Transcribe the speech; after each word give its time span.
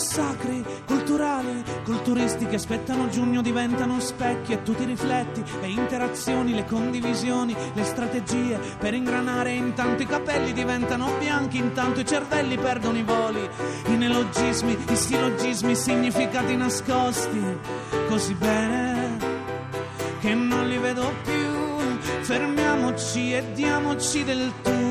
massacri 0.00 0.64
culturali, 0.86 1.62
culturisti 1.84 2.46
che 2.46 2.54
aspettano 2.54 3.10
giugno 3.10 3.42
diventano 3.42 4.00
specchi 4.00 4.52
e 4.52 4.62
tu 4.62 4.74
ti 4.74 4.86
rifletti, 4.86 5.44
le 5.60 5.66
interazioni, 5.66 6.54
le 6.54 6.64
condivisioni, 6.64 7.54
le 7.74 7.84
strategie 7.84 8.58
per 8.78 8.94
ingranare 8.94 9.52
intanto 9.52 10.02
i 10.02 10.06
capelli 10.06 10.54
diventano 10.54 11.10
bianchi, 11.18 11.58
intanto 11.58 12.00
i 12.00 12.06
cervelli 12.06 12.56
perdono 12.56 12.96
i 12.96 13.02
voli, 13.02 13.46
i 13.88 13.96
neologismi, 13.96 14.74
i 14.88 14.96
sillogismi, 14.96 15.72
i 15.72 15.76
significati 15.76 16.56
nascosti, 16.56 17.58
così 18.08 18.32
bene 18.32 19.18
che 20.20 20.32
non 20.32 20.66
li 20.66 20.78
vedo 20.78 21.12
più, 21.24 22.00
fermiamoci 22.22 23.34
e 23.34 23.52
diamoci 23.52 24.24
del 24.24 24.50
tu. 24.62 24.89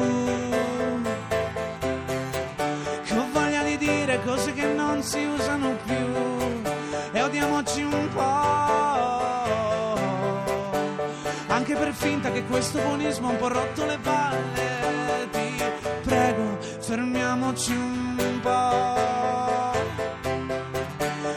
Per 11.89 11.97
finta 11.97 12.31
che 12.31 12.43
questo 12.43 12.79
buonismo 12.79 13.29
ha 13.29 13.31
un 13.31 13.37
po' 13.37 13.47
rotto 13.47 13.83
le 13.83 13.97
palle, 13.97 15.27
ti 15.31 15.63
prego, 16.03 16.59
fermiamoci 16.81 17.71
un 17.71 18.39
po'. 18.43 19.71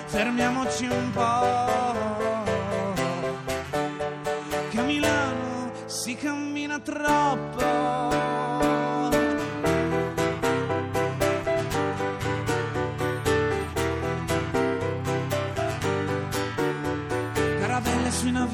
Fermiamoci 0.04 0.84
un 0.88 1.10
po'. 1.10 1.94
Che 4.68 4.78
a 4.78 4.82
Milano 4.82 5.72
si 5.86 6.16
cammina 6.16 6.78
troppo. 6.80 8.10
Sui 18.12 18.30
donne 18.30 18.50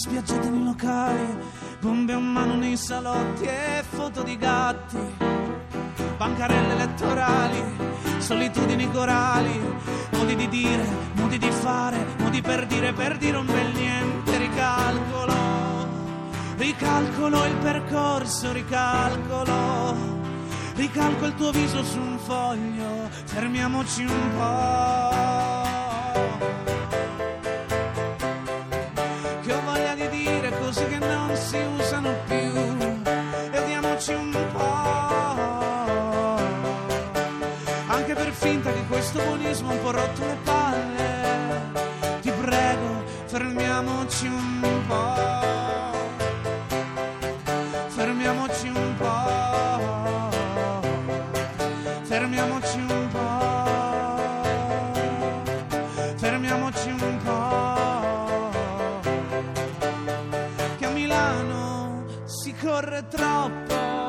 spiaggiate 0.00 0.48
nei 0.48 0.64
locali, 0.64 1.36
bombe 1.78 2.14
a 2.14 2.18
mano 2.18 2.54
nei 2.54 2.74
salotti 2.74 3.44
e 3.44 3.84
foto 3.86 4.22
di 4.22 4.38
gatti, 4.38 4.96
bancarelle 6.16 6.72
elettorali, 6.72 7.62
solitudini 8.16 8.90
corali, 8.90 9.60
modi 10.12 10.36
di 10.36 10.48
dire, 10.48 10.86
modi 11.16 11.36
di 11.36 11.50
fare, 11.50 11.98
modi 12.16 12.40
per 12.40 12.66
dire, 12.66 12.94
per 12.94 13.18
dire 13.18 13.36
un 13.36 13.44
bel 13.44 13.72
niente, 13.74 14.38
ricalcolo, 14.38 15.34
ricalcolo 16.56 17.44
il 17.44 17.56
percorso, 17.56 18.52
ricalcolo. 18.52 20.18
Ricalco 20.76 21.26
il 21.26 21.34
tuo 21.34 21.50
viso 21.50 21.84
su 21.84 21.98
un 21.98 22.18
foglio, 22.18 23.10
fermiamoci 23.26 24.04
un 24.04 24.34
po'. 24.34 25.49
Questo 39.10 39.28
buonismo 39.28 39.72
un 39.72 39.82
po' 39.82 39.90
rotto 39.90 40.24
le 40.24 40.36
palle. 40.44 41.68
Ti 42.20 42.30
prego 42.30 43.02
fermiamoci 43.26 44.26
un 44.26 44.82
po' 44.86 45.18
fermiamoci 47.88 48.68
un 48.68 48.94
po' 48.96 50.30
fermiamoci 52.02 52.78
un 52.78 53.08
po' 53.10 54.48
fermiamoci 56.16 56.90
un 56.90 57.16
po' 57.24 57.78
che 60.78 60.86
a 60.86 60.90
Milano 60.90 62.04
si 62.26 62.54
corre 62.54 63.04
troppo. 63.08 63.99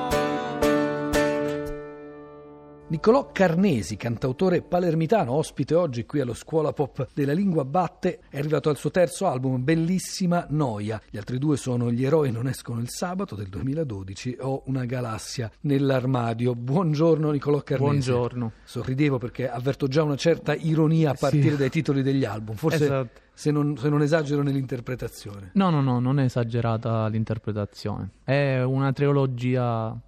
Niccolò 3.03 3.31
Carnesi, 3.31 3.97
cantautore 3.97 4.61
palermitano, 4.61 5.31
ospite 5.31 5.73
oggi 5.73 6.05
qui 6.05 6.19
allo 6.19 6.35
Scuola 6.35 6.71
Pop 6.71 7.07
della 7.15 7.33
Lingua 7.33 7.65
Batte, 7.65 8.19
è 8.29 8.37
arrivato 8.37 8.69
al 8.69 8.77
suo 8.77 8.91
terzo 8.91 9.25
album, 9.25 9.63
Bellissima 9.63 10.45
Noia. 10.51 11.01
Gli 11.09 11.17
altri 11.17 11.39
due 11.39 11.57
sono 11.57 11.91
Gli 11.91 12.05
eroi 12.05 12.31
non 12.31 12.45
escono 12.47 12.79
il 12.79 12.89
sabato 12.91 13.33
del 13.33 13.47
2012 13.47 14.37
o 14.41 14.61
Una 14.67 14.85
galassia 14.85 15.49
nell'armadio. 15.61 16.53
Buongiorno 16.53 17.31
Niccolò 17.31 17.61
Carnesi. 17.63 18.11
Buongiorno. 18.11 18.51
Sorridevo 18.65 19.17
perché 19.17 19.49
avverto 19.49 19.87
già 19.87 20.03
una 20.03 20.15
certa 20.15 20.53
ironia 20.53 21.09
a 21.09 21.15
partire 21.19 21.53
Sì. 21.53 21.57
dai 21.57 21.69
titoli 21.71 22.03
degli 22.03 22.23
album, 22.23 22.53
forse 22.53 22.83
Esatto. 22.83 23.19
se, 23.33 23.49
non, 23.49 23.77
se 23.77 23.89
non 23.89 24.03
esagero 24.03 24.43
nell'interpretazione. 24.43 25.49
No, 25.55 25.71
no, 25.71 25.81
no, 25.81 25.99
non 25.99 26.19
è 26.19 26.25
esagerata 26.25 27.07
l'interpretazione. 27.07 28.11
È 28.23 28.61
una 28.61 28.93
trilogia 28.93 29.99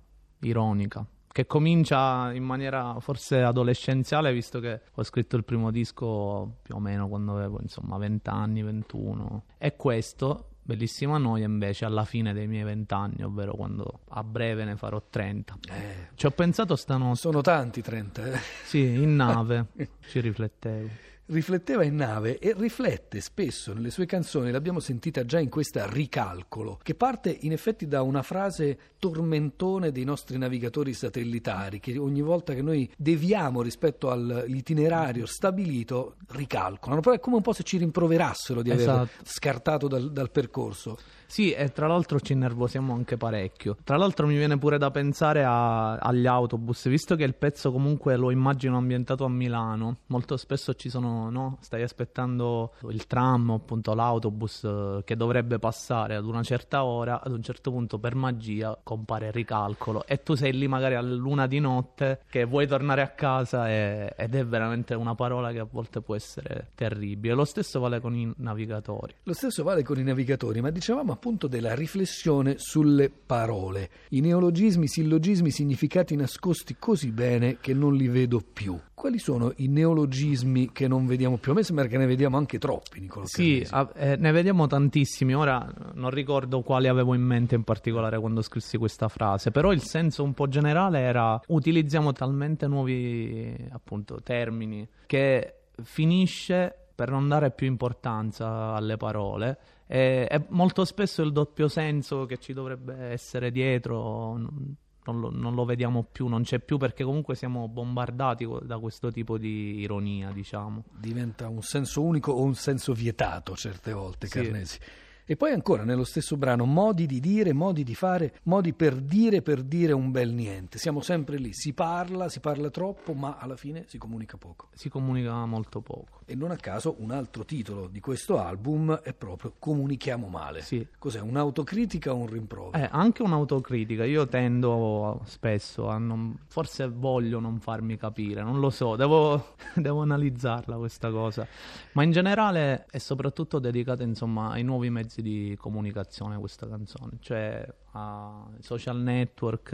ironica 0.42 1.04
che 1.34 1.48
comincia 1.48 2.32
in 2.32 2.44
maniera 2.44 2.98
forse 3.00 3.42
adolescenziale, 3.42 4.32
visto 4.32 4.60
che 4.60 4.82
ho 4.94 5.04
scritto 5.04 5.36
il 5.36 5.44
primo 5.44 5.72
disco 5.72 6.60
più 6.62 6.76
o 6.76 6.80
meno 6.80 7.10
quando 7.10 7.34
avevo 7.34 7.60
insomma 7.60 7.98
20 7.98 8.30
anni, 8.30 8.62
21. 8.62 9.44
E 9.58 9.76
questo, 9.76 10.52
Bellissima 10.62 11.18
Noia, 11.18 11.46
invece 11.46 11.86
alla 11.86 12.06
fine 12.06 12.34
dei 12.34 12.48
miei 12.48 12.64
20 12.64 12.94
anni, 12.94 13.24
ovvero 13.24 13.56
quando 13.56 14.02
a 14.10 14.24
breve 14.24 14.64
ne 14.64 14.76
farò 14.78 15.02
30. 15.10 15.58
Eh, 15.70 16.10
Ci 16.14 16.26
ho 16.28 16.32
pensato 16.32 16.76
stanotte, 16.76 17.18
sono 17.18 17.42
tanti 17.42 17.82
30. 17.82 18.32
eh. 18.32 18.40
sì, 18.64 18.94
in 18.94 19.16
nave, 19.16 19.70
ci 20.08 20.20
riflettevo. 20.22 20.88
Rifletteva 21.26 21.86
in 21.86 21.96
nave 21.96 22.38
e 22.38 22.54
riflette 22.56 23.22
spesso 23.22 23.74
nelle 23.74 23.92
sue 23.92 24.06
canzoni, 24.06 24.52
l'abbiamo 24.52 24.82
sentita 24.82 25.24
già 25.24 25.40
in 25.40 25.48
questa 25.48 25.90
Ricalcolo, 25.90 26.78
che 26.84 26.96
parte 26.96 27.36
in 27.42 27.54
effetti 27.54 27.88
da 27.88 28.02
una 28.02 28.22
frase 28.22 28.78
tormentone 29.00 29.94
dei 29.94 30.04
nostri 30.04 30.38
navigatori 30.38 30.94
satellitari, 30.94 31.80
che 31.80 31.98
ogni 31.98 32.22
volta 32.22 32.54
che 32.54 32.62
noi 32.62 32.92
deviamo 32.98 33.62
rispetto 33.62 34.12
all'itinerario 34.12 35.26
stabilito, 35.26 36.18
ricalcolano. 36.32 37.00
Però 37.00 37.16
è 37.16 37.20
come 37.22 37.38
un 37.38 37.42
po' 37.42 37.54
se 37.54 37.64
ci 37.64 37.78
rimproverassero 37.78 38.62
di 38.62 38.72
aver 38.72 38.82
Esatto. 38.82 39.24
scartato 39.24 39.88
dal, 39.88 40.12
dal 40.12 40.30
percorso. 40.30 40.98
Sì, 41.34 41.52
e 41.52 41.72
tra 41.72 41.88
l'altro 41.88 42.20
ci 42.20 42.34
innervosiamo 42.34 42.94
anche 42.94 43.18
parecchio. 43.18 43.76
Tra 43.84 43.98
l'altro 43.98 44.28
mi 44.28 44.36
viene 44.36 44.60
pure 44.60 44.78
da 44.78 44.92
pensare 44.92 45.44
a- 45.44 45.96
agli 45.96 46.28
autobus, 46.28 46.88
visto 46.88 47.16
che 47.16 47.24
il 47.24 47.34
pezzo 47.34 47.72
comunque 47.72 48.16
lo 48.18 48.30
immagino 48.30 48.78
ambientato 48.78 49.26
a 49.26 49.30
Milano. 49.30 49.98
Molto 50.10 50.38
spesso 50.38 50.76
ci 50.76 50.90
sono, 50.90 51.32
no? 51.32 51.58
Stai 51.62 51.82
aspettando 51.82 52.74
il 52.90 53.08
tram 53.08 53.50
appunto 53.50 53.96
l'autobus 53.96 54.64
eh, 54.64 55.02
che 55.04 55.16
dovrebbe 55.16 55.58
passare 55.58 56.14
ad 56.14 56.26
una 56.26 56.44
certa 56.44 56.84
ora, 56.84 57.20
ad 57.20 57.32
un 57.32 57.42
certo 57.42 57.72
punto 57.72 57.98
per 57.98 58.14
magia 58.14 58.78
compare 58.84 59.26
il 59.26 59.34
ricalcolo 59.34 60.06
e 60.06 60.22
tu 60.22 60.36
sei 60.36 60.54
lì 60.54 60.68
magari 60.68 60.94
a 60.94 61.02
luna 61.02 61.48
di 61.48 61.60
notte 61.60 62.22
che 62.30 62.46
vuoi 62.46 62.68
tornare 62.68 63.02
a 63.02 63.08
casa 63.08 63.72
e- 63.72 64.14
ed 64.16 64.36
è 64.36 64.46
veramente 64.46 64.94
una 64.94 65.16
parola 65.16 65.52
che 65.52 65.58
a 65.58 65.68
volte 65.68 66.00
può 66.00 66.14
essere 66.14 66.68
terribile. 66.76 67.34
Lo 67.34 67.46
stesso 67.46 67.80
vale 67.80 68.00
con 68.00 68.14
i 68.14 68.32
navigatori. 68.38 69.16
Lo 69.24 69.34
stesso 69.34 69.64
vale 69.64 69.82
con 69.82 69.98
i 69.98 70.04
navigatori, 70.04 70.62
ma 70.62 70.70
dicevamo 70.70 71.12
appunto 71.12 71.22
della 71.32 71.74
riflessione 71.74 72.56
sulle 72.58 73.10
parole. 73.10 73.90
I 74.10 74.20
neologismi, 74.20 74.88
sillogismi, 74.88 75.52
significati 75.52 76.18
nascosti 76.18 76.76
così 76.78 77.12
bene 77.12 77.60
che 77.62 77.74
non 77.74 77.96
li 77.96 78.10
vedo 78.10 78.42
più. 78.42 78.78
Quali 78.94 79.20
sono 79.20 79.54
i 79.58 79.68
neologismi 79.68 80.72
che 80.74 80.88
non 80.90 81.06
vediamo 81.06 81.38
più? 81.38 81.54
A 81.54 81.56
me 81.56 81.64
sembra 81.64 81.86
che 81.86 81.98
ne 81.98 82.06
vediamo 82.06 82.36
anche 82.36 82.58
troppi, 82.58 83.00
Nicola 83.00 83.26
Sì, 83.26 83.66
a- 83.70 83.90
eh, 83.96 84.18
ne 84.18 84.32
vediamo 84.32 84.68
tantissimi. 84.68 85.34
Ora 85.34 85.66
non 85.94 86.10
ricordo 86.10 86.62
quali 86.62 86.88
avevo 86.90 87.14
in 87.14 87.22
mente 87.22 87.56
in 87.56 87.64
particolare 87.64 88.20
quando 88.20 88.42
scrissi 88.42 88.78
questa 88.78 89.08
frase, 89.08 89.52
però 89.52 89.72
il 89.72 89.82
senso 89.82 90.24
un 90.24 90.34
po' 90.34 90.50
generale 90.50 91.00
era 91.00 91.40
utilizziamo 91.48 92.12
talmente 92.12 92.68
nuovi 92.68 93.56
appunto 93.72 94.22
termini 94.22 94.86
che 95.06 95.56
finisce 95.82 96.76
per 96.96 97.10
non 97.10 97.28
dare 97.28 97.52
più 97.52 97.66
importanza 97.66 98.74
alle 98.74 98.98
parole 98.98 99.58
e, 99.94 100.28
e 100.28 100.46
molto 100.50 100.86
spesso 100.86 101.22
il 101.22 101.32
doppio 101.32 101.68
senso 101.68 102.26
che 102.26 102.40
ci 102.40 102.52
dovrebbe 102.52 102.96
essere 102.96 103.52
dietro 103.52 104.36
non, 104.38 104.76
non 105.04 105.20
lo, 105.20 105.30
non 105.30 105.54
lo 105.54 105.66
vediamo 105.66 106.04
più, 106.12 106.26
non 106.26 106.42
c'è 106.42 106.58
più 106.58 106.78
perché 106.78 107.04
comunque 107.04 107.36
siamo 107.36 107.68
bombardati 107.68 108.48
da 108.64 108.80
questo 108.80 109.12
tipo 109.12 109.38
di 109.38 109.82
ironia, 109.82 110.32
diciamo. 110.32 110.86
Diventa 110.98 111.48
un 111.48 111.62
senso 111.62 112.02
unico 112.02 112.32
o 112.32 112.42
un 112.42 112.56
senso 112.56 112.94
vietato 112.94 113.56
certe 113.56 113.94
volte, 113.94 114.26
Sì. 114.26 114.42
Carnesi. 114.42 114.80
E 115.26 115.38
poi 115.38 115.52
ancora 115.54 115.86
nello 115.86 116.04
stesso 116.04 116.36
brano 116.36 116.66
modi 116.66 117.06
di 117.06 117.22
dire, 117.22 117.54
modi 117.54 117.84
di 117.84 117.96
fare, 117.96 118.40
modi 118.44 118.74
per 118.74 118.96
dire, 118.96 119.42
per 119.42 119.62
dire 119.64 119.94
un 119.94 120.12
bel 120.12 120.34
niente. 120.34 120.78
Siamo 120.78 121.00
sempre 121.00 121.38
lì, 121.38 121.54
si 121.54 121.72
parla, 121.72 122.28
si 122.28 122.42
parla 122.42 122.70
troppo, 122.70 123.14
ma 123.14 123.38
alla 123.38 123.56
fine 123.56 123.86
si 123.88 123.98
comunica 123.98 124.36
poco. 124.36 124.68
Si 124.74 124.90
comunica 124.90 125.46
molto 125.46 125.80
poco. 125.80 126.20
E 126.26 126.36
non 126.36 126.52
a 126.52 126.58
caso 126.58 126.96
un 127.00 127.12
altro 127.12 127.46
titolo 127.46 127.88
di 127.88 128.02
questo 128.02 128.38
album 128.38 128.96
è 128.96 129.14
proprio 129.14 129.54
Comunichiamo 129.58 130.28
male. 130.28 130.62
Sì. 130.62 130.86
Cos'è? 131.00 131.22
Un'autocritica 131.22 132.12
o 132.14 132.18
un 132.18 132.28
rimprovero? 132.28 132.84
Eh, 132.84 132.90
anche 132.92 133.24
un'autocritica. 133.24 134.04
Io 134.04 134.28
tendo 134.28 135.22
spesso 135.24 135.88
a 135.88 135.98
non... 135.98 136.38
forse 136.48 136.90
voglio 136.90 137.40
non 137.40 137.62
farmi 137.62 137.96
capire, 137.96 138.42
non 138.42 138.60
lo 138.60 138.70
so, 138.70 138.98
devo, 138.98 139.56
devo 139.76 140.02
analizzarla 140.02 140.76
questa 140.76 141.12
cosa. 141.12 141.48
Ma 141.94 142.04
in 142.04 142.12
generale 142.12 142.88
è 142.90 142.98
soprattutto 142.98 143.60
dedicata 143.60 144.04
insomma 144.04 144.50
ai 144.50 144.64
nuovi 144.64 144.90
mezzi 144.90 145.13
mezzi 145.14 145.22
di 145.22 145.56
comunicazione 145.60 146.38
questa 146.40 146.68
canzone, 146.68 147.18
cioè 147.20 147.68
ai 147.92 148.62
social 148.62 149.00
network, 149.00 149.72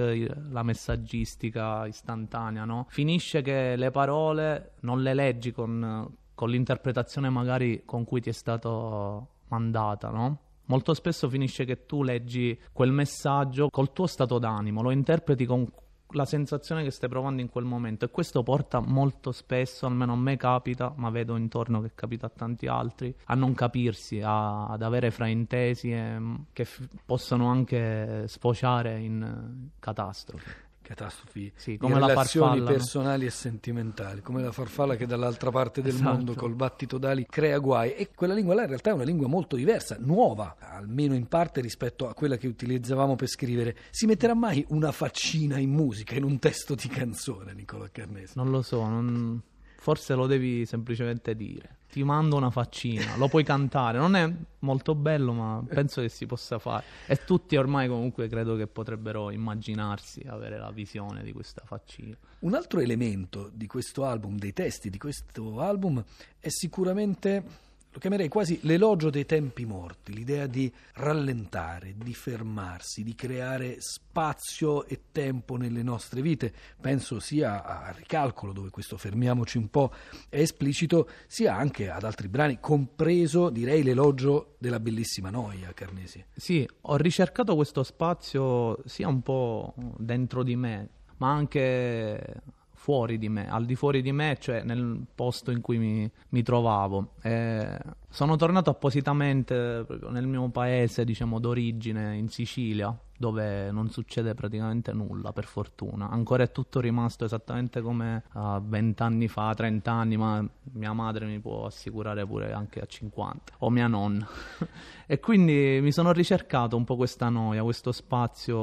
la 0.50 0.64
messaggistica 0.64 1.88
istantanea, 1.88 2.66
no? 2.66 2.88
Finisce 2.90 3.42
che 3.42 3.76
le 3.78 3.92
parole 3.92 4.74
non 4.82 5.02
le 5.02 5.14
leggi 5.14 5.52
con, 5.54 6.14
con 6.36 6.50
l'interpretazione 6.50 7.30
magari 7.30 7.84
con 7.86 8.04
cui 8.04 8.20
ti 8.20 8.30
è 8.30 8.34
stato 8.34 9.28
mandata, 9.48 10.10
no? 10.10 10.40
Molto 10.66 10.94
spesso 10.94 11.30
finisce 11.30 11.66
che 11.66 11.86
tu 11.86 12.04
leggi 12.04 12.60
quel 12.72 12.92
messaggio 12.92 13.70
col 13.70 13.94
tuo 13.94 14.08
stato 14.08 14.38
d'animo, 14.38 14.82
lo 14.82 14.92
interpreti 14.92 15.46
con 15.46 15.68
la 16.12 16.26
sensazione 16.26 16.84
che 16.84 16.92
stai 16.92 17.10
provando 17.10 17.42
in 17.42 17.50
quel 17.50 17.66
momento. 17.66 18.06
E 18.06 18.10
questo 18.10 18.44
porta 18.44 18.80
molto 18.80 19.32
spesso, 19.32 19.86
almeno 19.86 20.14
a 20.14 20.18
me 20.18 20.38
capita, 20.38 20.94
ma 20.96 21.10
vedo 21.10 21.36
intorno 21.36 21.82
che 21.82 21.92
capita 21.94 22.28
a 22.28 22.32
tanti 22.36 22.68
altri, 22.68 23.14
a 23.26 23.36
non 23.36 23.54
capirsi, 23.54 24.22
a, 24.22 24.68
ad 24.68 24.82
avere 24.82 25.12
fraintesi 25.12 25.92
e, 25.92 26.18
che 26.54 26.66
f- 26.66 26.88
possono 27.06 27.48
anche 27.48 28.28
sfociare 28.28 29.00
in 29.00 29.70
catastrofi 29.80 30.68
catastrofi 30.90 31.52
sì, 31.56 31.78
come 31.78 31.94
di 31.94 32.00
la 32.00 32.08
relazioni 32.08 32.58
farfalla, 32.58 32.72
personali 32.72 33.22
no? 33.22 33.28
e 33.28 33.32
sentimentali, 33.32 34.22
come 34.22 34.42
la 34.42 34.52
farfalla 34.52 34.96
che 34.96 35.06
dall'altra 35.06 35.52
parte 35.52 35.84
del 35.84 35.94
esatto. 35.94 36.10
mondo 36.12 36.34
col 36.34 36.56
battito 36.56 36.98
d'ali 36.98 37.28
crea 37.30 37.60
guai 37.60 37.94
e 37.94 38.10
quella 38.16 38.34
lingua 38.34 38.56
là 38.56 38.62
in 38.64 38.70
realtà 38.70 38.90
è 38.90 38.94
una 38.94 39.04
lingua 39.04 39.28
molto 39.28 39.56
diversa, 39.56 39.98
nuova, 40.00 40.56
almeno 40.60 41.14
in 41.14 41.28
parte 41.28 41.62
rispetto 41.62 42.10
a 42.10 42.16
quella 42.16 42.38
che 42.38 42.48
utilizzavamo 42.48 43.16
per 43.16 43.28
scrivere. 43.28 43.76
Si 43.92 44.08
metterà 44.08 44.34
mai 44.34 44.66
una 44.70 44.92
faccina 44.92 45.60
in 45.60 45.70
musica, 45.70 46.16
in 46.16 46.24
un 46.24 46.40
testo 46.40 46.74
di 46.74 46.88
canzone, 46.88 47.54
Nicola 47.54 47.88
Carnese? 47.92 48.34
Non 48.36 48.50
lo 48.50 48.64
so, 48.64 48.84
non... 48.88 49.42
forse 49.90 50.14
lo 50.14 50.28
devi 50.28 50.68
semplicemente 50.68 51.36
dire. 51.36 51.78
Ti 51.90 52.04
mando 52.04 52.36
una 52.36 52.52
faccina, 52.52 53.18
lo 53.18 53.28
puoi 53.28 53.44
cantare, 53.44 53.98
non 53.98 54.16
è 54.16 54.32
molto 54.60 54.94
bello 54.94 55.34
ma 55.34 55.64
penso 55.68 56.02
che 56.02 56.10
si 56.10 56.28
possa 56.28 56.60
fare. 56.60 56.84
E 57.08 57.24
tutti 57.26 57.56
ormai 57.56 57.88
comunque 57.88 58.28
credo 58.28 58.56
che 58.56 58.68
potrebbero 58.68 59.32
immaginarsi 59.32 60.24
avere 60.28 60.60
la 60.60 60.70
visione 60.70 61.24
di 61.24 61.32
questa 61.32 61.64
faccina. 61.66 62.16
Un 62.42 62.54
altro 62.54 62.82
elemento 62.82 63.50
di 63.52 63.66
questo 63.66 64.06
album, 64.06 64.38
dei 64.38 64.54
testi 64.54 64.92
di 64.92 65.00
questo 65.00 65.60
album, 65.60 66.04
è 66.40 66.50
sicuramente 66.50 67.44
lo 67.92 68.00
chiamerei 68.00 68.28
quasi 68.28 68.60
l'elogio 68.64 69.10
dei 69.10 69.26
tempi 69.26 69.66
morti, 69.66 70.14
l'idea 70.14 70.46
di 70.46 70.72
rallentare, 70.94 71.96
di 71.98 72.14
fermarsi, 72.14 73.04
di 73.04 73.16
creare 73.16 73.78
spazio 73.80 74.86
e 74.86 75.06
tempo 75.12 75.56
nelle 75.56 75.82
nostre 75.82 76.22
vite. 76.22 76.54
Penso 76.80 77.20
sia 77.20 77.64
a 77.64 77.92
Ricalcolo, 77.92 78.54
dove 78.54 78.70
questo 78.70 78.96
fermiamoci 78.98 79.58
un 79.58 79.70
po' 79.70 79.92
è 80.30 80.40
esplicito, 80.40 81.10
sia 81.26 81.56
anche 81.56 81.90
ad 81.90 82.04
altri 82.04 82.28
brani, 82.28 82.60
compreso 82.60 83.50
direi 83.50 83.82
l'elogio 83.82 84.56
della 84.60 84.80
bellissima 84.80 85.32
noia, 85.32 85.74
Carnesi. 85.74 86.24
Sì, 86.36 86.68
ho 86.82 86.96
ricercato 86.96 87.56
questo 87.56 87.82
spazio 87.82 88.78
sia 88.86 89.08
un 89.08 89.22
po' 89.22 89.74
dentro 89.98 90.44
di 90.44 90.56
me, 90.56 90.90
ma 91.18 91.32
anche 91.32 92.42
fuori 92.80 93.18
di 93.18 93.28
me, 93.28 93.50
al 93.52 93.66
di 93.66 93.76
fuori 93.76 94.02
di 94.02 94.14
me, 94.14 94.38
cioè 94.40 94.64
nel 94.64 95.06
posto 95.14 95.52
in 95.52 95.60
cui 95.60 95.78
mi, 95.78 96.10
mi 96.30 96.44
trovavo. 96.44 97.16
E 97.22 97.78
sono 98.10 98.38
tornato 98.38 98.70
appositamente 98.70 99.86
nel 100.10 100.26
mio 100.26 100.48
paese, 100.48 101.04
diciamo, 101.04 101.40
d'origine, 101.40 102.16
in 102.16 102.30
Sicilia, 102.30 102.98
dove 103.20 103.70
non 103.70 103.90
succede 103.90 104.34
praticamente 104.34 104.94
nulla, 104.94 105.34
per 105.34 105.44
fortuna. 105.44 106.10
Ancora 106.10 106.44
è 106.44 106.52
tutto 106.54 106.80
rimasto 106.80 107.26
esattamente 107.26 107.82
come 107.82 108.24
a 108.32 108.62
20 108.64 109.04
anni 109.04 109.28
fa, 109.28 109.54
30 109.54 109.92
anni, 109.92 110.16
ma 110.16 110.48
mia 110.72 110.94
madre 110.94 111.26
mi 111.26 111.38
può 111.40 111.66
assicurare 111.66 112.26
pure 112.26 112.54
anche 112.54 112.80
a 112.80 112.86
50, 112.86 113.56
o 113.58 113.70
mia 113.70 113.88
nonna. 113.88 114.26
e 115.06 115.20
quindi 115.20 115.80
mi 115.82 115.92
sono 115.92 116.14
ricercato 116.14 116.78
un 116.78 116.86
po' 116.86 116.96
questa 116.96 117.28
noia, 117.28 117.62
questo 117.62 117.92
spazio 117.92 118.56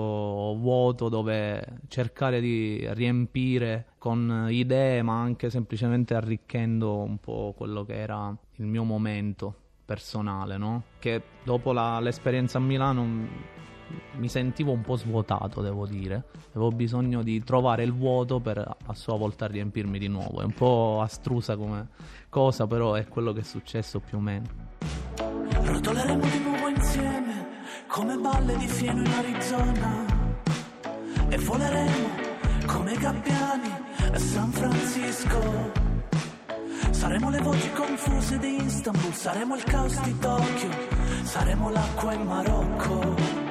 vuoto 0.55 1.11
dove 1.11 1.81
cercare 1.88 2.41
di 2.41 2.82
riempire 2.94 3.88
con 3.99 4.47
idee, 4.49 5.03
ma 5.03 5.20
anche 5.20 5.50
semplicemente 5.50 6.14
arricchendo 6.14 6.97
un 6.97 7.19
po' 7.19 7.53
quello 7.55 7.85
che 7.85 7.99
era 7.99 8.35
il 8.55 8.64
mio 8.64 8.85
momento 8.85 9.55
personale, 9.85 10.56
no? 10.56 10.85
Che 10.99 11.23
dopo 11.44 11.73
la, 11.73 12.00
l'esperienza 12.00 12.56
a 12.56 12.62
Milano 12.62 13.64
mi 14.16 14.28
sentivo 14.28 14.72
un 14.72 14.82
po' 14.82 14.96
svuotato, 14.96 15.60
devo 15.60 15.86
dire. 15.86 16.24
Avevo 16.50 16.70
bisogno 16.70 17.22
di 17.22 17.42
trovare 17.44 17.82
il 17.82 17.92
vuoto 17.92 18.40
per 18.40 18.58
a 18.58 18.94
sua 18.94 19.16
volta 19.16 19.46
riempirmi 19.46 19.98
di 19.98 20.08
nuovo. 20.08 20.40
È 20.40 20.44
un 20.44 20.54
po' 20.54 21.00
astrusa 21.02 21.56
come 21.56 21.88
cosa, 22.28 22.66
però 22.66 22.94
è 22.94 23.06
quello 23.06 23.32
che 23.32 23.40
è 23.40 23.44
successo 23.44 24.00
più 24.00 24.18
o 24.18 24.20
meno. 24.20 24.46
Rotoleremo 25.62 26.24
di 26.24 26.38
nuovo 26.40 26.68
insieme 26.68 27.46
come 27.86 28.16
balle 28.16 28.56
di 28.56 28.66
fieno 28.66 29.00
in 29.00 29.12
Arizona 29.12 30.04
e 31.28 31.38
voleremo 31.38 32.08
come 32.66 32.94
gabbiani 32.96 33.70
a 34.12 34.18
San 34.18 34.50
Francisco. 34.50 35.84
Saremo 36.90 37.30
le 37.30 37.40
voci 37.40 37.70
confuse 37.72 38.38
di 38.38 38.62
Istanbul, 38.62 39.12
saremo 39.12 39.56
il 39.56 39.64
caos 39.64 40.00
di 40.02 40.18
Tokyo, 40.18 40.68
saremo 41.22 41.70
l'acqua 41.70 42.12
in 42.14 42.22
Marocco. 42.22 43.45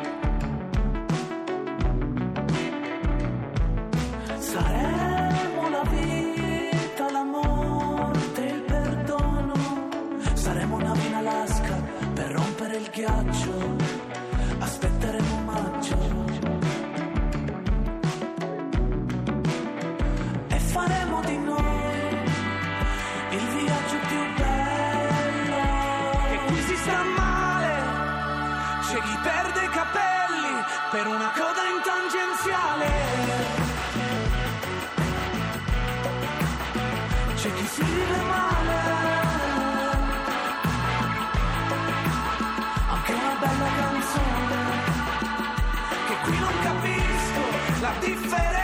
Differenza 48.02 48.55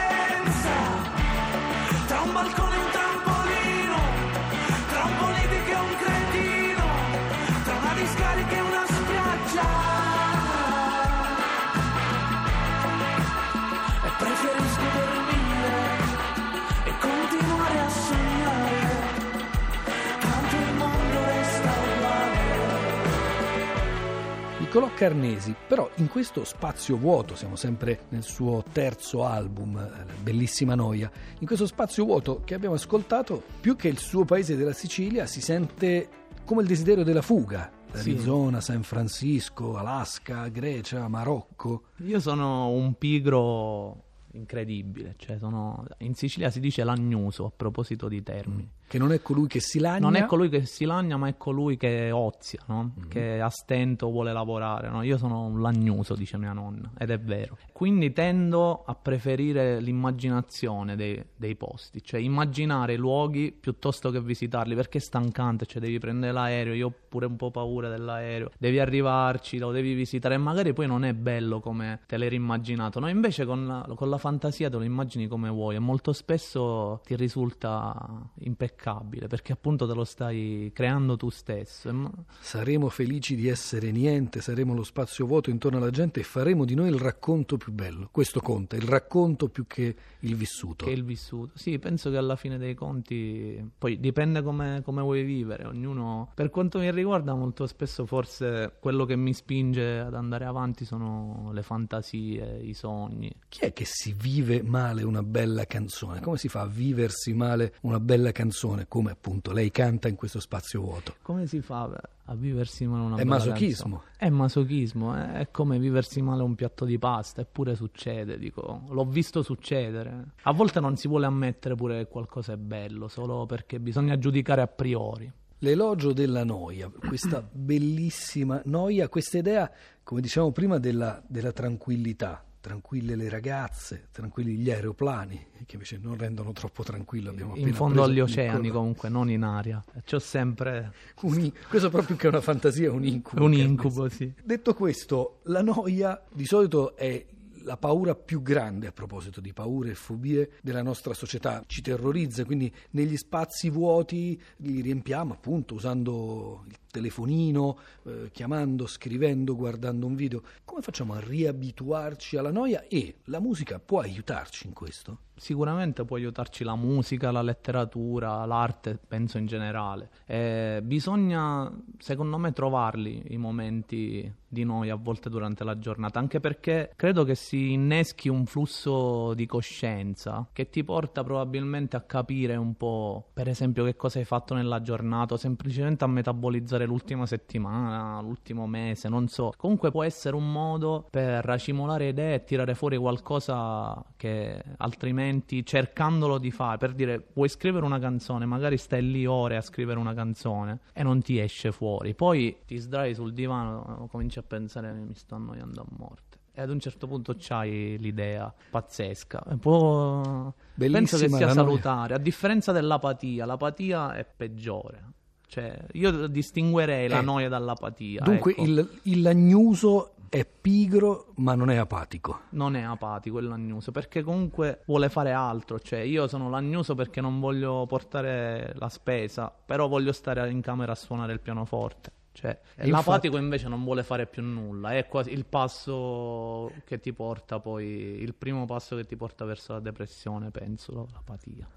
Niccolò 24.73 24.93
Carnesi, 24.93 25.53
però 25.67 25.91
in 25.95 26.07
questo 26.07 26.45
spazio 26.45 26.95
vuoto, 26.95 27.35
siamo 27.35 27.57
sempre 27.57 28.05
nel 28.07 28.23
suo 28.23 28.63
terzo 28.71 29.25
album, 29.25 29.77
eh, 29.77 30.13
Bellissima 30.23 30.75
Noia, 30.75 31.11
in 31.39 31.45
questo 31.45 31.65
spazio 31.65 32.05
vuoto 32.05 32.39
che 32.45 32.53
abbiamo 32.53 32.75
ascoltato, 32.75 33.43
più 33.59 33.75
che 33.75 33.89
il 33.89 33.97
suo 33.97 34.23
paese 34.23 34.55
della 34.55 34.71
Sicilia, 34.71 35.25
si 35.25 35.41
sente 35.41 36.07
come 36.45 36.61
il 36.61 36.69
desiderio 36.69 37.03
della 37.03 37.21
fuga. 37.21 37.69
Sì. 37.91 38.11
Arizona, 38.11 38.61
San 38.61 38.83
Francisco, 38.83 39.75
Alaska, 39.75 40.47
Grecia, 40.47 41.05
Marocco. 41.09 41.87
Io 42.05 42.21
sono 42.21 42.69
un 42.69 42.93
pigro 42.93 44.03
incredibile, 44.31 45.15
cioè 45.17 45.37
sono... 45.37 45.83
in 45.97 46.15
Sicilia 46.15 46.49
si 46.49 46.61
dice 46.61 46.85
lagnuso 46.85 47.45
a 47.45 47.51
proposito 47.53 48.07
di 48.07 48.23
termini. 48.23 48.71
Che 48.91 48.98
non 48.98 49.13
è 49.13 49.21
colui 49.21 49.48
che 49.48 49.62
si 49.62 49.79
lagna. 49.79 50.00
Non 50.00 50.15
è 50.15 50.25
colui 50.25 50.50
che 50.50 50.65
si 50.65 50.83
lagna, 50.83 51.15
ma 51.15 51.29
è 51.29 51.38
colui 51.38 51.77
che 51.77 52.12
ozia, 52.12 52.60
no? 52.65 52.91
Mm-hmm. 52.93 53.07
che 53.07 53.39
a 53.39 53.48
stento 53.48 54.10
vuole 54.10 54.33
lavorare. 54.33 54.89
no? 54.89 55.01
Io 55.01 55.17
sono 55.17 55.45
un 55.45 55.62
lagnuso, 55.62 56.13
dice 56.13 56.38
mia 56.38 56.51
nonna, 56.51 56.91
ed 56.98 57.10
è 57.10 57.17
vero. 57.17 57.57
Quindi 57.71 58.12
tendo 58.12 58.83
a 58.83 58.93
preferire 58.93 59.79
l'immaginazione 59.79 60.98
dei, 60.98 61.24
dei 61.38 61.55
posti, 61.55 62.03
cioè 62.03 62.19
immaginare 62.19 62.95
i 62.95 62.98
luoghi 62.98 63.53
piuttosto 63.57 64.12
che 64.12 64.19
visitarli, 64.19 64.75
perché 64.75 64.98
è 64.98 65.01
stancante, 65.01 65.65
cioè 65.65 65.81
devi 65.81 65.98
prendere 65.98 66.33
l'aereo, 66.33 66.74
io 66.74 66.88
ho 66.88 66.93
pure 67.07 67.27
un 67.27 67.38
po' 67.38 67.50
paura 67.50 67.88
dell'aereo, 67.88 68.51
devi 68.57 68.79
arrivarci, 68.79 69.57
lo 69.57 69.71
devi 69.71 69.93
visitare, 69.93 70.36
e 70.36 70.38
magari 70.38 70.74
poi 70.74 70.88
non 70.88 71.05
è 71.05 71.13
bello 71.13 71.62
come 71.62 72.01
te 72.07 72.17
l'eri 72.17 72.36
immaginato, 72.36 73.00
no? 73.00 73.07
Invece 73.07 73.45
con 73.45 73.65
la, 73.65 73.89
con 73.95 74.10
la 74.10 74.17
fantasia 74.17 74.69
te 74.69 74.75
lo 74.75 74.83
immagini 74.83 75.27
come 75.27 75.48
vuoi 75.48 75.75
e 75.75 75.79
molto 75.79 76.12
spesso 76.12 77.00
ti 77.05 77.15
risulta 77.15 78.29
impeccabile, 78.39 78.79
perché 79.27 79.51
appunto 79.51 79.88
te 79.88 79.93
lo 79.93 80.03
stai 80.03 80.71
creando 80.73 81.15
tu 81.15 81.29
stesso. 81.29 82.11
Saremo 82.39 82.89
felici 82.89 83.35
di 83.35 83.47
essere 83.47 83.91
niente, 83.91 84.41
saremo 84.41 84.73
lo 84.73 84.83
spazio 84.83 85.25
vuoto 85.25 85.50
intorno 85.50 85.77
alla 85.77 85.91
gente 85.91 86.19
e 86.21 86.23
faremo 86.23 86.65
di 86.65 86.73
noi 86.73 86.89
il 86.89 86.97
racconto 86.97 87.57
più 87.57 87.71
bello. 87.71 88.09
Questo 88.11 88.39
conta, 88.39 88.75
il 88.75 88.83
racconto 88.83 89.50
più 89.50 89.67
che 89.67 89.95
il 90.19 90.35
vissuto. 90.35 90.85
che 90.85 90.91
il 90.91 91.03
vissuto. 91.03 91.51
Sì, 91.55 91.77
penso 91.77 92.09
che 92.09 92.17
alla 92.17 92.35
fine 92.35 92.57
dei 92.57 92.73
conti, 92.73 93.63
poi 93.77 94.00
dipende 94.00 94.41
come, 94.41 94.81
come 94.83 95.01
vuoi 95.01 95.23
vivere, 95.23 95.65
ognuno, 95.65 96.31
per 96.33 96.50
quanto 96.50 96.79
mi 96.79 96.91
riguarda, 96.91 97.35
molto 97.35 97.67
spesso 97.67 98.05
forse 98.05 98.75
quello 98.79 99.05
che 99.05 99.15
mi 99.15 99.33
spinge 99.33 100.00
ad 100.00 100.15
andare 100.15 100.45
avanti 100.45 100.85
sono 100.85 101.51
le 101.53 101.61
fantasie, 101.61 102.59
i 102.61 102.73
sogni. 102.73 103.31
Chi 103.47 103.65
è 103.65 103.73
che 103.73 103.85
si 103.85 104.13
vive 104.13 104.63
male 104.63 105.03
una 105.03 105.23
bella 105.23 105.65
canzone? 105.65 106.19
Come 106.21 106.38
si 106.38 106.47
fa 106.47 106.61
a 106.61 106.67
viversi 106.67 107.33
male 107.33 107.75
una 107.81 108.00
bella 108.00 108.31
canzone? 108.31 108.70
Come 108.87 109.11
appunto 109.11 109.51
lei 109.51 109.71
canta 109.71 110.07
in 110.07 110.15
questo 110.15 110.39
spazio 110.39 110.81
vuoto. 110.81 111.15
Come 111.21 111.45
si 111.47 111.61
fa 111.61 111.89
a 112.25 112.35
viversi 112.35 112.85
male 112.87 113.03
una 113.03 113.17
È 113.17 113.23
masochismo. 113.23 113.97
canzone? 113.97 114.15
È 114.17 114.29
masochismo, 114.29 115.17
eh, 115.17 115.33
è 115.33 115.51
come 115.51 115.79
viversi 115.79 116.21
male 116.21 116.43
un 116.43 116.55
piatto 116.55 116.85
di 116.85 116.97
pasta, 116.97 117.41
eppure 117.41 117.75
succede, 117.75 118.37
dico, 118.37 118.83
l'ho 118.89 119.05
visto 119.05 119.41
succedere. 119.41 120.33
A 120.43 120.53
volte 120.53 120.79
non 120.79 120.95
si 120.95 121.07
vuole 121.07 121.25
ammettere 121.25 121.75
pure 121.75 121.97
che 121.97 122.07
qualcosa 122.07 122.53
è 122.53 122.57
bello, 122.57 123.07
solo 123.07 123.45
perché 123.45 123.79
bisogna 123.79 124.17
giudicare 124.17 124.61
a 124.61 124.67
priori. 124.67 125.31
L'elogio 125.59 126.11
della 126.11 126.43
noia, 126.43 126.89
questa 126.89 127.47
bellissima 127.51 128.61
noia, 128.65 129.09
questa 129.09 129.37
idea, 129.37 129.69
come 130.03 130.19
dicevamo 130.21 130.51
prima, 130.51 130.79
della, 130.79 131.21
della 131.27 131.51
tranquillità. 131.51 132.43
Tranquille 132.61 133.15
le 133.15 133.27
ragazze, 133.27 134.09
tranquilli 134.11 134.55
gli 134.55 134.69
aeroplani, 134.69 135.47
che 135.65 135.73
invece 135.73 135.99
non 135.99 136.15
rendono 136.15 136.51
troppo 136.51 136.83
tranquillo. 136.83 137.31
Abbiamo 137.31 137.55
in 137.55 137.73
fondo 137.73 138.03
agli 138.03 138.19
oceani 138.19 138.69
comunque, 138.69 139.09
non 139.09 139.31
in 139.31 139.41
aria. 139.41 139.83
C'ho 140.05 140.19
sempre 140.19 140.93
un 141.21 141.51
questo 141.67 141.89
proprio 141.89 142.15
che 142.15 142.27
è 142.27 142.29
una 142.29 142.39
fantasia, 142.39 142.85
è 142.85 142.91
un 142.91 143.03
incubo. 143.03 143.43
un 143.43 143.53
incubo, 143.53 144.07
sì. 144.09 144.31
Detto 144.43 144.75
questo, 144.75 145.39
la 145.45 145.63
noia 145.63 146.23
di 146.31 146.45
solito 146.45 146.95
è 146.95 147.25
la 147.63 147.77
paura 147.77 148.15
più 148.15 148.41
grande 148.41 148.87
a 148.87 148.91
proposito 148.91 149.41
di 149.41 149.53
paure 149.53 149.91
e 149.91 149.95
fobie 149.95 150.51
della 150.61 150.81
nostra 150.81 151.13
società, 151.13 151.63
ci 151.67 151.81
terrorizza, 151.81 152.45
quindi 152.45 152.71
negli 152.91 153.17
spazi 153.17 153.69
vuoti 153.69 154.39
li 154.57 154.81
riempiamo 154.81 155.33
appunto 155.33 155.73
usando 155.73 156.63
il 156.67 156.77
telefonino, 156.91 157.77
eh, 158.03 158.29
chiamando, 158.31 158.86
scrivendo, 158.86 159.55
guardando 159.55 160.05
un 160.05 160.15
video. 160.15 160.43
Come 160.63 160.81
facciamo 160.81 161.13
a 161.13 161.19
riabituarci 161.19 162.38
alla 162.38 162.51
noia 162.51 162.86
e 162.88 163.15
la 163.25 163.39
musica 163.39 163.79
può 163.79 164.01
aiutarci 164.01 164.67
in 164.67 164.74
questo? 164.74 165.17
Sicuramente 165.41 166.05
può 166.05 166.17
aiutarci 166.17 166.63
la 166.63 166.75
musica, 166.75 167.31
la 167.31 167.41
letteratura, 167.41 168.45
l'arte, 168.45 169.00
penso 169.07 169.39
in 169.39 169.48
generale. 169.48 170.12
Eh, 170.27 170.81
bisogna, 170.83 171.71
secondo 171.98 172.38
me, 172.38 172.51
trovarli 172.51 173.24
i 173.29 173.38
momenti 173.38 174.31
di 174.48 174.63
noia 174.63 174.93
a 174.93 174.98
volte 174.98 175.29
durante 175.29 175.63
la 175.63 175.79
giornata, 175.79 176.19
anche 176.19 176.39
perché 176.39 176.91
credo 176.95 177.24
che 177.24 177.33
si 177.36 177.71
inneschi 177.71 178.27
un 178.27 178.45
flusso 178.45 179.33
di 179.33 179.45
coscienza 179.48 180.48
che 180.51 180.69
ti 180.69 180.83
porta 180.83 181.24
probabilmente 181.24 181.95
a 181.95 182.01
capire 182.01 182.55
un 182.55 182.75
po', 182.75 183.29
per 183.33 183.48
esempio, 183.48 183.83
che 183.86 183.95
cosa 183.95 184.19
hai 184.19 184.25
fatto 184.25 184.53
nella 184.53 184.81
giornata, 184.81 185.33
o 185.33 185.38
semplicemente 185.38 186.03
a 186.03 186.07
metabolizzare 186.07 186.80
l'ultima 186.85 187.25
settimana, 187.25 188.21
l'ultimo 188.21 188.67
mese, 188.67 189.09
non 189.09 189.27
so. 189.27 189.53
Comunque 189.57 189.91
può 189.91 190.03
essere 190.03 190.35
un 190.35 190.51
modo 190.51 191.07
per 191.09 191.43
racimolare 191.43 192.09
idee 192.09 192.35
e 192.35 192.43
tirare 192.43 192.75
fuori 192.75 192.97
qualcosa 192.97 194.03
che 194.15 194.61
altrimenti 194.77 195.65
cercandolo 195.65 196.38
di 196.38 196.51
fare, 196.51 196.77
per 196.77 196.93
dire 196.93 197.27
vuoi 197.33 197.50
scrivere 197.50 197.85
una 197.85 198.00
canzone, 198.00 198.45
magari 198.45 198.77
stai 198.77 199.09
lì 199.09 199.25
ore 199.25 199.57
a 199.57 199.61
scrivere 199.61 200.00
una 200.00 200.13
canzone 200.13 200.79
e 200.93 201.03
non 201.03 201.21
ti 201.21 201.39
esce 201.39 201.71
fuori, 201.71 202.13
poi 202.13 202.57
ti 202.65 202.77
sdrai 202.77 203.13
sul 203.13 203.33
divano, 203.33 204.07
cominci 204.09 204.39
a 204.39 204.43
pensare 204.43 204.91
mi 204.91 205.15
sto 205.15 205.35
annoiando 205.35 205.81
a 205.81 205.85
morte. 205.97 206.39
E 206.53 206.61
ad 206.61 206.69
un 206.69 206.81
certo 206.81 207.07
punto 207.07 207.33
c'hai 207.38 207.97
l'idea 207.97 208.53
pazzesca. 208.69 209.41
Può... 209.57 210.53
Penso 210.75 211.17
che 211.17 211.29
sia 211.29 211.50
salutare, 211.50 212.13
a 212.13 212.17
differenza 212.17 212.73
dell'apatia. 212.73 213.45
L'apatia 213.45 214.15
è 214.15 214.25
peggiore. 214.25 215.13
Cioè, 215.51 215.77
io 215.93 216.27
distinguerei 216.27 217.10
la 217.10 217.20
Eh, 217.20 217.22
noia 217.24 217.50
dall'apatia. 217.50 218.22
Dunque 218.24 218.51
ecco. 218.53 218.63
il, 218.63 218.89
il 219.03 219.22
lagnuso 219.22 220.13
è 220.29 220.46
pigro 220.46 221.34
ma 221.36 221.55
non 221.55 221.70
è 221.70 221.75
apatico. 221.75 222.43
non 222.51 222.77
è 222.77 222.81
apatico 222.84 223.38
il 223.39 223.48
lagnuso 223.48 223.91
perché 223.91 224.24
comunque 224.24 224.81
vuole 224.86 225.10
fare 225.10 225.34
altro 225.34 225.77
cioè 225.77 226.00
io 226.00 226.25
sono 226.29 226.50
lagnuso 226.50 226.96
perché 226.96 227.20
non 227.20 227.41
voglio 227.41 227.86
portare 227.86 228.72
la 228.77 228.88
spesa 228.88 229.53
però 229.65 229.89
voglio 229.89 230.13
stare 230.13 230.50
in 230.50 230.62
camera 230.62 230.93
a 230.93 230.96
suonare 230.96 231.34
il 231.34 231.41
pianoforte 231.41 232.12
cioè, 232.31 232.58
E 232.77 232.88
l'apatico 232.88 233.36
invece 233.36 233.67
non 233.67 233.84
vuole 233.84 234.03
fare 234.03 234.25
più 234.25 234.41
nulla 234.41 234.91
è 234.91 235.05
quasi 235.05 235.34
il 235.34 235.43
passo 235.43 236.72
che 236.86 237.01
ti 237.01 237.12
porta 237.12 237.60
poi 237.60 237.86
il 238.22 238.34
primo 238.34 238.63
passo 238.63 238.96
che 238.96 239.03
ti 239.05 239.17
porta 239.17 239.43
verso 239.43 239.74
la 239.74 239.81
depressione 239.81 240.50
penso 240.50 241.10
l'apatia 241.12 241.67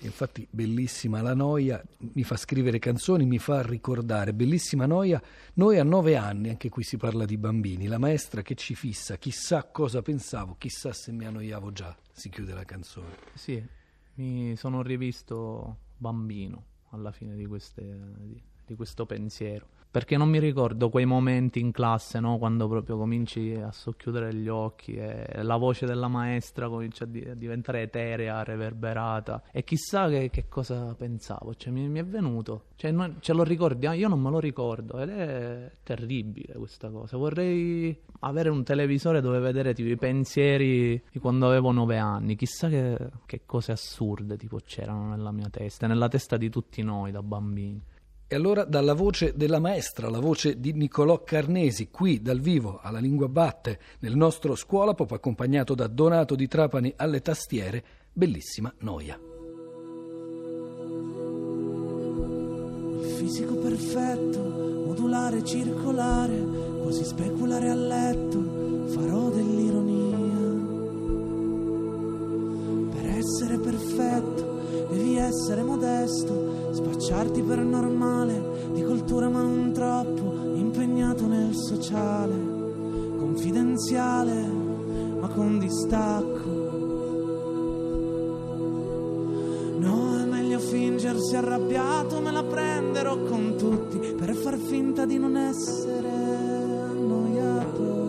Infatti, 0.00 0.46
bellissima 0.50 1.22
la 1.22 1.34
noia, 1.34 1.82
mi 1.98 2.22
fa 2.22 2.36
scrivere 2.36 2.78
canzoni, 2.78 3.24
mi 3.24 3.38
fa 3.38 3.62
ricordare. 3.62 4.34
Bellissima 4.34 4.86
noia, 4.86 5.20
noi 5.54 5.78
a 5.78 5.84
nove 5.84 6.16
anni, 6.16 6.50
anche 6.50 6.68
qui 6.68 6.82
si 6.82 6.96
parla 6.96 7.24
di 7.24 7.36
bambini, 7.36 7.86
la 7.86 7.98
maestra 7.98 8.42
che 8.42 8.54
ci 8.54 8.74
fissa, 8.74 9.16
chissà 9.16 9.64
cosa 9.64 10.02
pensavo, 10.02 10.56
chissà 10.58 10.92
se 10.92 11.12
mi 11.12 11.24
annoiavo 11.24 11.72
già, 11.72 11.96
si 12.12 12.28
chiude 12.28 12.52
la 12.52 12.64
canzone. 12.64 13.16
sì 13.34 13.84
mi 14.16 14.56
sono 14.56 14.82
rivisto 14.82 15.78
bambino 15.96 16.64
alla 16.90 17.12
fine 17.12 17.34
di, 17.34 17.46
queste, 17.46 18.14
di, 18.18 18.40
di 18.64 18.74
questo 18.74 19.06
pensiero 19.06 19.68
perché 19.96 20.18
non 20.18 20.28
mi 20.28 20.38
ricordo 20.38 20.90
quei 20.90 21.06
momenti 21.06 21.58
in 21.58 21.72
classe, 21.72 22.20
no? 22.20 22.36
quando 22.36 22.68
proprio 22.68 22.98
cominci 22.98 23.54
a 23.54 23.72
socchiudere 23.72 24.34
gli 24.34 24.46
occhi 24.46 24.94
e 24.94 25.42
la 25.42 25.56
voce 25.56 25.86
della 25.86 26.06
maestra 26.06 26.68
comincia 26.68 27.04
a, 27.04 27.06
di- 27.06 27.24
a 27.26 27.34
diventare 27.34 27.80
eterea, 27.80 28.44
reverberata. 28.44 29.44
E 29.50 29.64
chissà 29.64 30.06
che, 30.10 30.28
che 30.28 30.48
cosa 30.50 30.94
pensavo, 30.94 31.54
cioè, 31.54 31.72
mi, 31.72 31.88
mi 31.88 31.98
è 31.98 32.04
venuto, 32.04 32.64
cioè, 32.76 32.90
noi 32.90 33.16
ce 33.20 33.32
lo 33.32 33.42
ricordiamo, 33.42 33.96
io 33.96 34.08
non 34.08 34.20
me 34.20 34.28
lo 34.28 34.38
ricordo 34.38 34.98
ed 34.98 35.08
è 35.08 35.72
terribile 35.82 36.52
questa 36.58 36.90
cosa. 36.90 37.16
Vorrei 37.16 37.98
avere 38.20 38.50
un 38.50 38.64
televisore 38.64 39.22
dove 39.22 39.38
vedere 39.38 39.72
tipo, 39.72 39.88
i 39.88 39.96
pensieri 39.96 41.02
di 41.10 41.18
quando 41.18 41.46
avevo 41.46 41.72
nove 41.72 41.96
anni, 41.96 42.36
chissà 42.36 42.68
che, 42.68 42.98
che 43.24 43.46
cose 43.46 43.72
assurde 43.72 44.36
tipo 44.36 44.58
c'erano 44.62 45.08
nella 45.08 45.32
mia 45.32 45.48
testa, 45.48 45.86
nella 45.86 46.08
testa 46.08 46.36
di 46.36 46.50
tutti 46.50 46.82
noi 46.82 47.12
da 47.12 47.22
bambini. 47.22 47.94
E 48.28 48.34
allora 48.34 48.64
dalla 48.64 48.94
voce 48.94 49.34
della 49.36 49.60
maestra, 49.60 50.10
la 50.10 50.18
voce 50.18 50.58
di 50.58 50.72
Niccolò 50.72 51.22
Carnesi, 51.22 51.90
qui 51.90 52.20
dal 52.20 52.40
vivo 52.40 52.80
alla 52.82 52.98
Lingua 52.98 53.28
Batte, 53.28 53.78
nel 54.00 54.16
nostro 54.16 54.56
scuola 54.56 54.94
pop 54.94 55.12
accompagnato 55.12 55.76
da 55.76 55.86
Donato 55.86 56.34
di 56.34 56.48
Trapani 56.48 56.92
alle 56.96 57.22
tastiere, 57.22 57.84
bellissima 58.12 58.74
noia. 58.78 59.16
Il 63.00 63.14
fisico 63.16 63.54
perfetto, 63.58 64.40
modulare, 64.86 65.44
circolare, 65.44 66.36
quasi 66.82 67.04
speculare 67.04 67.68
a 67.68 67.74
letto, 67.76 68.88
farò 68.88 69.30
dell'ironia. 69.30 70.18
Per 72.90 73.06
essere 73.06 73.58
perfetto 73.58 74.55
devi 74.88 75.16
essere 75.16 75.62
modesto, 75.62 76.72
spacciarti 76.72 77.42
per 77.42 77.58
normale, 77.58 78.70
di 78.72 78.82
cultura 78.84 79.28
ma 79.28 79.42
non 79.42 79.72
troppo, 79.72 80.34
impegnato 80.54 81.26
nel 81.26 81.54
sociale, 81.54 82.34
confidenziale 83.18 84.66
ma 85.18 85.28
con 85.28 85.58
distacco. 85.58 86.64
No, 89.78 90.18
è 90.18 90.24
meglio 90.24 90.58
fingersi 90.58 91.36
arrabbiato, 91.36 92.20
me 92.20 92.30
la 92.30 92.44
prenderò 92.44 93.18
con 93.22 93.56
tutti 93.56 93.98
per 94.16 94.34
far 94.34 94.58
finta 94.58 95.04
di 95.04 95.18
non 95.18 95.36
essere 95.36 96.08
annoiato. 96.90 98.05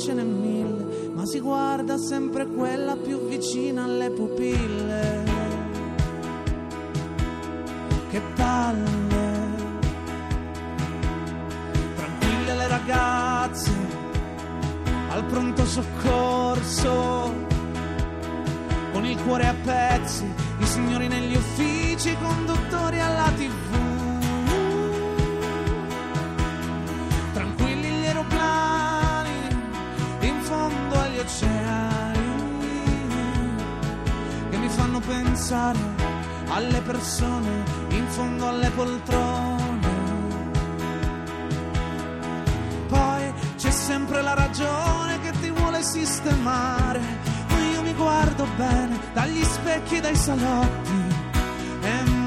Ce 0.00 0.14
n'è 0.14 0.22
mille, 0.22 1.10
ma 1.12 1.26
si 1.26 1.40
guarda 1.40 1.98
sempre 1.98 2.46
quella 2.46 2.96
più 2.96 3.18
vicina 3.28 3.84
alle 3.84 4.08
pupille. 4.08 5.24
Che 8.08 8.20
palle, 8.34 9.32
tranquille 11.96 12.54
le 12.56 12.66
ragazze 12.66 13.72
al 15.10 15.24
pronto 15.24 15.66
soccorso, 15.66 17.34
con 18.92 19.04
il 19.04 19.22
cuore 19.22 19.46
a 19.48 19.54
pezzi, 19.62 20.24
i 20.60 20.64
signori 20.64 21.08
negli 21.08 21.36
uffici, 21.36 22.10
i 22.10 22.16
conduttori 22.18 23.00
alla 23.00 23.30
tv. 23.36 23.78
Tranquilli 27.34 27.88
gli 27.90 28.06
aeroplani 28.06 28.79
pensare 35.10 35.78
alle 36.50 36.80
persone 36.82 37.64
in 37.88 38.06
fondo 38.06 38.46
alle 38.48 38.70
poltrone. 38.70 39.88
Poi 42.86 43.32
c'è 43.56 43.70
sempre 43.72 44.22
la 44.22 44.34
ragione 44.34 45.18
che 45.20 45.32
ti 45.40 45.50
vuole 45.50 45.82
sistemare, 45.82 47.00
ma 47.48 47.58
io 47.72 47.82
mi 47.82 47.92
guardo 47.94 48.46
bene 48.56 48.98
dagli 49.12 49.42
specchi 49.42 49.96
e 49.96 50.00
dai 50.00 50.14
salotti 50.14 50.98
e 51.80 52.19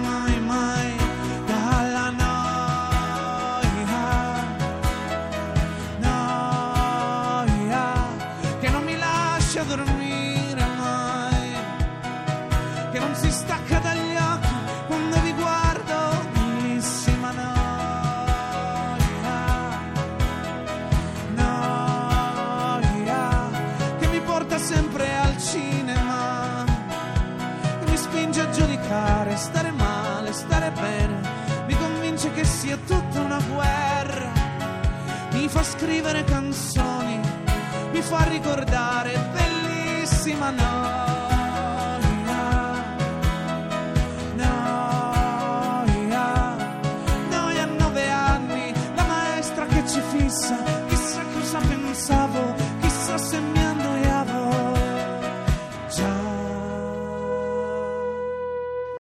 convince 28.34 28.42
a 28.42 28.50
giudicare, 28.50 29.36
stare 29.38 29.72
male, 29.72 30.34
stare 30.34 30.72
bene, 30.72 31.22
mi 31.68 31.78
convince 31.78 32.32
che 32.32 32.44
sia 32.44 32.76
tutta 32.78 33.20
una 33.20 33.40
guerra, 33.40 34.32
mi 35.34 35.48
fa 35.48 35.62
scrivere 35.64 36.24
canzoni, 36.24 37.20
mi 37.92 38.02
fa 38.02 38.24
ricordare, 38.24 39.14
bellissima 39.34 40.50
notte. 40.50 41.13